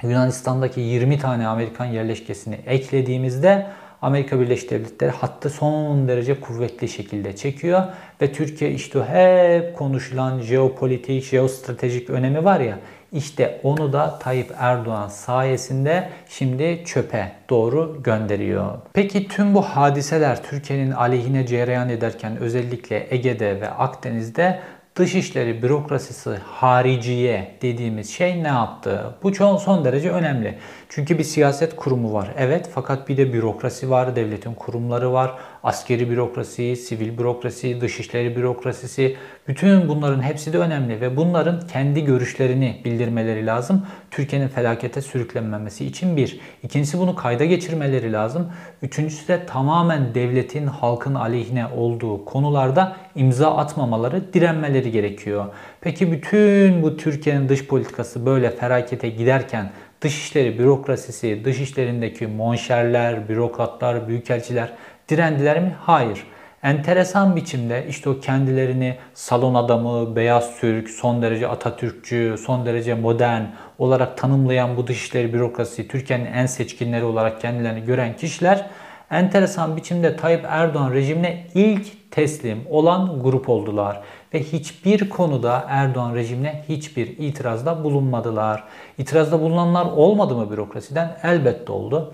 [0.04, 3.68] Yunanistan'daki 20 tane Amerikan yerleşkesini eklediğimizde
[4.02, 7.84] Amerika Birleşik Devletleri hattı son derece kuvvetli şekilde çekiyor
[8.22, 12.80] ve Türkiye işte hep konuşulan jeopolitik, jeostratejik önemi var ya
[13.14, 18.78] işte onu da Tayyip Erdoğan sayesinde şimdi çöpe doğru gönderiyor.
[18.94, 24.60] Peki tüm bu hadiseler Türkiye'nin aleyhine cereyan ederken özellikle Ege'de ve Akdeniz'de
[24.96, 29.16] dışişleri bürokrasisi hariciye dediğimiz şey ne yaptı?
[29.24, 30.58] Bu çok son derece önemli.
[30.90, 32.32] Çünkü bir siyaset kurumu var.
[32.38, 35.36] Evet fakat bir de bürokrasi var, devletin kurumları var.
[35.64, 42.82] Askeri bürokrasi, sivil bürokrasi, dışişleri bürokrasisi bütün bunların hepsi de önemli ve bunların kendi görüşlerini
[42.86, 43.86] bildirmeleri lazım.
[44.12, 46.40] Türkiye'nin felakete sürüklenmemesi için bir.
[46.64, 48.52] İkincisi bunu kayda geçirmeleri lazım.
[48.82, 55.46] Üçüncüsü de tamamen devletin halkın aleyhine olduğu konularda imza atmamaları, direnmeleri gerekiyor.
[55.82, 59.72] Peki bütün bu Türkiye'nin dış politikası böyle felakete giderken
[60.02, 64.74] dışişleri bürokrasisi, dışişlerindeki monşerler, bürokratlar, büyükelçiler
[65.10, 65.76] direndiler mi?
[65.82, 66.24] Hayır.
[66.64, 73.44] Enteresan biçimde işte o kendilerini salon adamı, beyaz Türk, son derece Atatürkçü, son derece modern
[73.80, 78.70] olarak tanımlayan bu dışişleri bürokrasi, Türkiye'nin en seçkinleri olarak kendilerini gören kişiler
[79.12, 84.02] enteresan biçimde Tayyip Erdoğan rejimine ilk teslim olan grup oldular
[84.34, 88.64] ve hiçbir konuda Erdoğan rejimine hiçbir itirazda bulunmadılar.
[88.98, 91.18] İtirazda bulunanlar olmadı mı bürokrasiden?
[91.24, 92.14] Elbette oldu.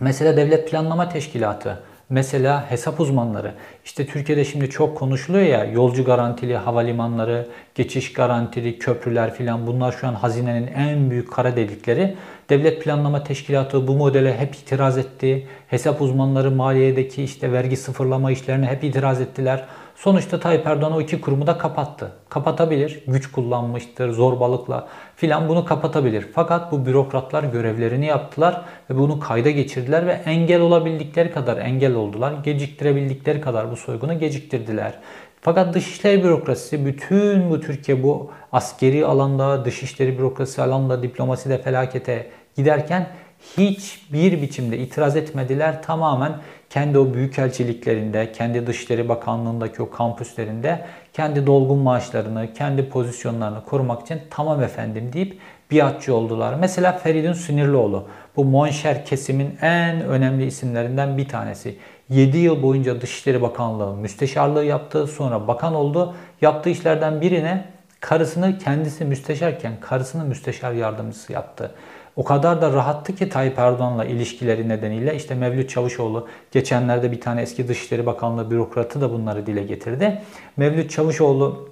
[0.00, 3.54] Mesela Devlet Planlama Teşkilatı, mesela hesap uzmanları.
[3.84, 10.08] İşte Türkiye'de şimdi çok konuşuluyor ya yolcu garantili havalimanları, geçiş garantili köprüler filan bunlar şu
[10.08, 12.16] an hazinenin en büyük kara delikleri.
[12.50, 15.46] Devlet Planlama Teşkilatı bu modele hep itiraz etti.
[15.68, 19.64] Hesap uzmanları maliyedeki işte vergi sıfırlama işlerine hep itiraz ettiler.
[19.98, 22.12] Sonuçta Tayyip Erdoğan o iki kurumu da kapattı.
[22.28, 23.02] Kapatabilir.
[23.06, 26.26] Güç kullanmıştır, zorbalıkla filan bunu kapatabilir.
[26.34, 32.32] Fakat bu bürokratlar görevlerini yaptılar ve bunu kayda geçirdiler ve engel olabildikleri kadar engel oldular.
[32.44, 34.94] Geciktirebildikleri kadar bu soygunu geciktirdiler.
[35.40, 43.08] Fakat dışişleri bürokrasisi bütün bu Türkiye bu askeri alanda, dışişleri bürokrasisi alanda, diplomaside felakete giderken
[43.56, 45.82] hiçbir biçimde itiraz etmediler.
[45.82, 46.32] Tamamen
[46.70, 54.20] kendi o büyükelçiliklerinde, kendi Dışişleri Bakanlığındaki o kampüslerinde kendi dolgun maaşlarını, kendi pozisyonlarını korumak için
[54.30, 55.38] tamam efendim deyip
[55.70, 56.54] biatçı oldular.
[56.54, 58.04] Mesela Feridun Sinirlioğlu
[58.36, 61.78] bu Monşer kesimin en önemli isimlerinden bir tanesi.
[62.10, 65.06] 7 yıl boyunca Dışişleri Bakanlığı müsteşarlığı yaptı.
[65.06, 66.14] Sonra bakan oldu.
[66.40, 67.64] Yaptığı işlerden birine
[68.00, 71.74] karısını kendisi müsteşarken karısını müsteşar yardımcısı yaptı.
[72.16, 77.42] O kadar da rahattı ki Tayyip Erdoğan'la ilişkileri nedeniyle işte Mevlüt Çavuşoğlu geçenlerde bir tane
[77.42, 80.22] eski Dışişleri Bakanlığı bürokratı da bunları dile getirdi.
[80.56, 81.68] Mevlüt Çavuşoğlu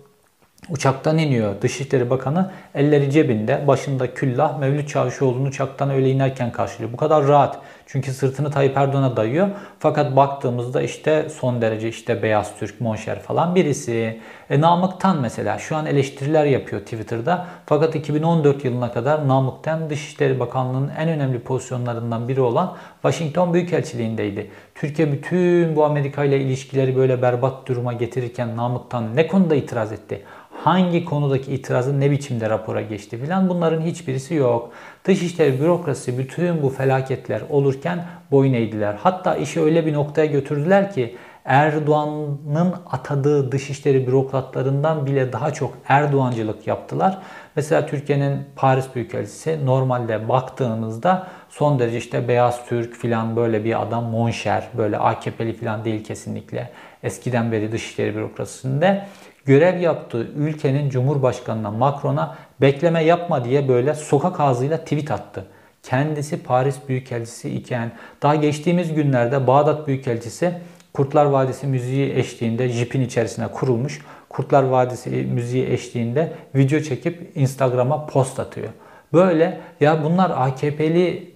[0.70, 6.92] Uçaktan iniyor Dışişleri Bakanı elleri cebinde başında küllah Mevlüt Çavuşoğlu'nu uçaktan öyle inerken karşılıyor.
[6.92, 7.58] Bu kadar rahat.
[7.86, 9.48] Çünkü sırtını Tayyip Erdoğan'a dayıyor.
[9.78, 14.20] Fakat baktığımızda işte son derece işte Beyaz Türk, Monşer falan birisi.
[14.50, 17.46] E, Namık'tan mesela şu an eleştiriler yapıyor Twitter'da.
[17.66, 24.50] Fakat 2014 yılına kadar Namık'tan Dışişleri Bakanlığı'nın en önemli pozisyonlarından biri olan Washington Büyükelçiliğindeydi.
[24.74, 30.22] Türkiye bütün bu Amerika ile ilişkileri böyle berbat duruma getirirken Namık'tan ne konuda itiraz etti?
[30.64, 34.70] Hangi konudaki itirazın ne biçimde rapora geçti filan bunların hiçbirisi yok.
[35.04, 38.96] Dışişleri bürokrasi bütün bu felaketler olurken boyun eğdiler.
[39.02, 41.16] Hatta işi öyle bir noktaya götürdüler ki
[41.46, 47.18] Erdoğan'ın atadığı dışişleri bürokratlarından bile daha çok Erdoğancılık yaptılar.
[47.56, 54.04] Mesela Türkiye'nin Paris Büyükelçisi normalde baktığınızda son derece işte beyaz Türk filan böyle bir adam
[54.04, 56.70] Monşer böyle AKP'li filan değil kesinlikle.
[57.06, 59.06] Eskiden beri dışişleri bürokrasisinde
[59.44, 65.46] görev yaptığı ülkenin Cumhurbaşkanı'na Macron'a bekleme yapma diye böyle sokak ağzıyla tweet attı.
[65.82, 67.92] Kendisi Paris Büyükelçisi iken
[68.22, 70.54] daha geçtiğimiz günlerde Bağdat Büyükelçisi
[70.92, 74.00] Kurtlar Vadisi müziği eşliğinde jipin içerisine kurulmuş.
[74.28, 78.68] Kurtlar Vadisi müziği eşliğinde video çekip Instagram'a post atıyor.
[79.12, 81.34] Böyle ya bunlar AKP'li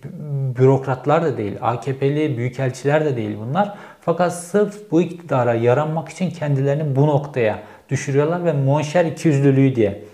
[0.59, 3.75] bürokratlar da değil, AKP'li büyükelçiler de değil bunlar.
[4.01, 10.05] Fakat sırf bu iktidara yaranmak için kendilerini bu noktaya düşürüyorlar ve monşer ikiyüzlülüğü diye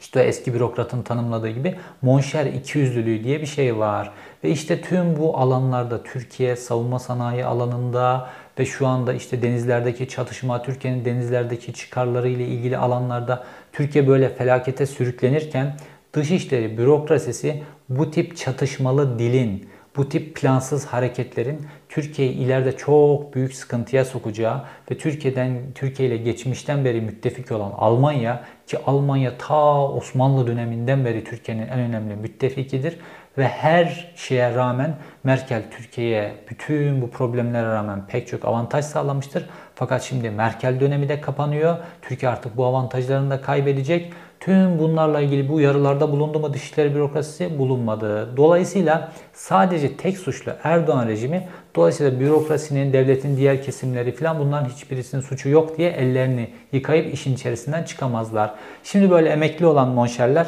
[0.00, 4.12] işte eski bürokratın tanımladığı gibi monşer ikiyüzlülüğü diye bir şey var.
[4.44, 10.62] Ve işte tüm bu alanlarda Türkiye savunma sanayi alanında ve şu anda işte denizlerdeki çatışma,
[10.62, 15.76] Türkiye'nin denizlerdeki çıkarları ile ilgili alanlarda Türkiye böyle felakete sürüklenirken
[16.12, 24.04] dışişleri bürokrasisi bu tip çatışmalı dilin, bu tip plansız hareketlerin Türkiye'yi ileride çok büyük sıkıntıya
[24.04, 31.04] sokacağı ve Türkiye'den Türkiye ile geçmişten beri müttefik olan Almanya ki Almanya ta Osmanlı döneminden
[31.04, 32.98] beri Türkiye'nin en önemli müttefikidir
[33.38, 39.46] ve her şeye rağmen Merkel Türkiye'ye bütün bu problemlere rağmen pek çok avantaj sağlamıştır.
[39.74, 41.76] Fakat şimdi Merkel dönemi de kapanıyor.
[42.02, 44.12] Türkiye artık bu avantajlarını da kaybedecek.
[44.40, 47.58] Tüm bunlarla ilgili bu uyarılarda bulundu mu Dışişleri Bürokrasisi?
[47.58, 48.36] Bulunmadı.
[48.36, 55.48] Dolayısıyla sadece tek suçlu Erdoğan rejimi dolayısıyla bürokrasinin, devletin diğer kesimleri falan bunların hiçbirisinin suçu
[55.48, 58.54] yok diye ellerini yıkayıp işin içerisinden çıkamazlar.
[58.84, 60.46] Şimdi böyle emekli olan monşerler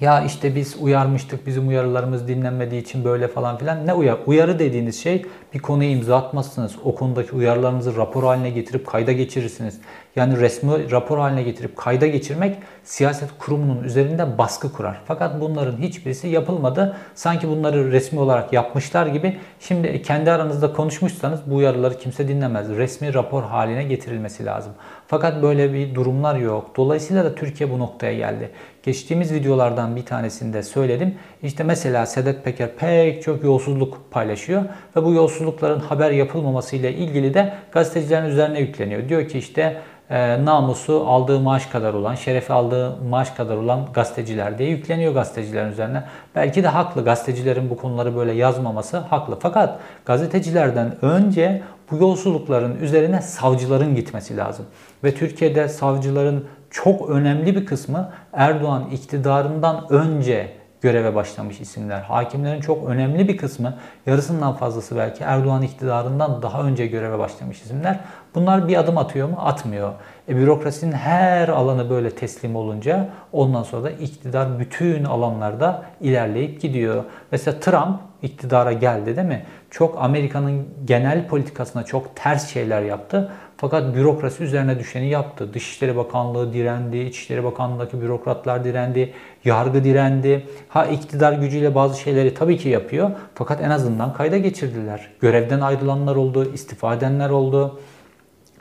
[0.00, 3.86] ya işte biz uyarmıştık bizim uyarılarımız dinlenmediği için böyle falan filan.
[3.86, 4.18] Ne uyar?
[4.26, 6.76] Uyarı dediğiniz şey bir konuya imza atmazsınız.
[6.84, 9.80] O konudaki uyarılarınızı rapor haline getirip kayda geçirirsiniz.
[10.16, 15.00] Yani resmi rapor haline getirip kayda geçirmek siyaset kurumunun üzerinde baskı kurar.
[15.06, 16.96] Fakat bunların hiçbirisi yapılmadı.
[17.14, 22.68] Sanki bunları resmi olarak yapmışlar gibi şimdi kendi aranızda konuşmuşsanız bu uyarıları kimse dinlemez.
[22.68, 24.72] Resmi rapor haline getirilmesi lazım.
[25.06, 26.70] Fakat böyle bir durumlar yok.
[26.76, 28.50] Dolayısıyla da Türkiye bu noktaya geldi.
[28.82, 31.14] Geçtiğimiz videolardan bir tanesinde söyledim.
[31.42, 34.64] İşte mesela Sedat Peker pek çok yolsuzluk paylaşıyor
[34.96, 39.08] ve bu yolsuzlukların haber yapılmaması ile ilgili de gazetecilerin üzerine yükleniyor.
[39.08, 44.58] Diyor ki işte e, namusu aldığı maaş kadar olan, şerefi aldığı maaş kadar olan gazeteciler
[44.58, 46.04] diye yükleniyor gazetecilerin üzerine.
[46.34, 49.38] Belki de haklı gazetecilerin bu konuları böyle yazmaması haklı.
[49.40, 54.66] Fakat gazetecilerden önce bu yolsuzlukların üzerine savcıların gitmesi lazım.
[55.04, 62.00] Ve Türkiye'de savcıların çok önemli bir kısmı Erdoğan iktidarından önce göreve başlamış isimler.
[62.00, 63.74] Hakimlerin çok önemli bir kısmı,
[64.06, 68.00] yarısından fazlası belki Erdoğan iktidarından daha önce göreve başlamış isimler.
[68.34, 69.36] Bunlar bir adım atıyor mu?
[69.38, 69.92] Atmıyor.
[70.28, 77.04] E, bürokrasinin her alanı böyle teslim olunca ondan sonra da iktidar bütün alanlarda ilerleyip gidiyor.
[77.32, 79.44] Mesela Trump iktidara geldi değil mi?
[79.70, 83.32] Çok Amerika'nın genel politikasına çok ters şeyler yaptı.
[83.60, 85.54] Fakat bürokrasi üzerine düşeni yaptı.
[85.54, 89.12] Dışişleri Bakanlığı direndi, İçişleri Bakanlığı'ndaki bürokratlar direndi,
[89.44, 90.46] yargı direndi.
[90.68, 93.10] Ha iktidar gücüyle bazı şeyleri tabii ki yapıyor.
[93.34, 95.10] Fakat en azından kayda geçirdiler.
[95.20, 97.80] Görevden ayrılanlar oldu, istifa edenler oldu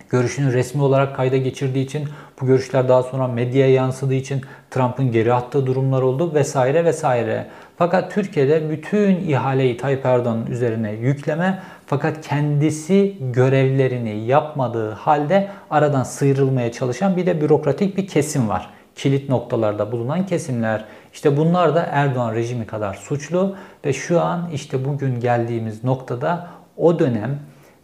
[0.09, 2.07] görüşünü resmi olarak kayda geçirdiği için
[2.41, 4.41] bu görüşler daha sonra medyaya yansıdığı için
[4.71, 7.47] Trump'ın geri attığı durumlar oldu vesaire vesaire.
[7.79, 16.71] Fakat Türkiye'de bütün ihaleyi Tayyip Erdoğan'ın üzerine yükleme fakat kendisi görevlerini yapmadığı halde aradan sıyrılmaya
[16.71, 18.69] çalışan bir de bürokratik bir kesim var.
[18.95, 20.85] Kilit noktalarda bulunan kesimler.
[21.13, 23.55] İşte bunlar da Erdoğan rejimi kadar suçlu
[23.85, 27.39] ve şu an işte bugün geldiğimiz noktada o dönem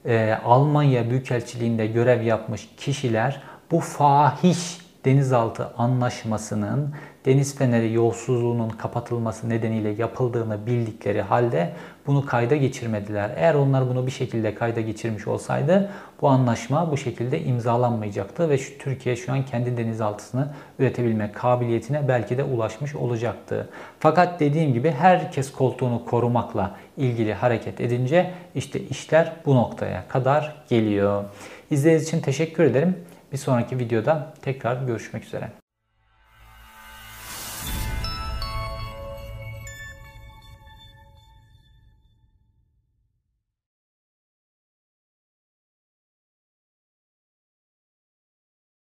[0.05, 3.41] e, Almanya Büyükelçiliğinde görev yapmış kişiler
[3.71, 6.93] bu fahiş denizaltı anlaşmasının
[7.26, 11.73] deniz feneri yolsuzluğunun kapatılması nedeniyle yapıldığını bildikleri halde
[12.07, 13.32] bunu kayda geçirmediler.
[13.36, 18.78] Eğer onlar bunu bir şekilde kayda geçirmiş olsaydı bu anlaşma bu şekilde imzalanmayacaktı ve şu
[18.78, 20.47] Türkiye şu an kendi denizaltısını
[20.80, 23.69] üretebilme kabiliyetine belki de ulaşmış olacaktı.
[23.99, 31.23] Fakat dediğim gibi herkes koltuğunu korumakla ilgili hareket edince işte işler bu noktaya kadar geliyor.
[31.71, 32.95] İzlediğiniz için teşekkür ederim.
[33.32, 35.64] Bir sonraki videoda tekrar görüşmek üzere.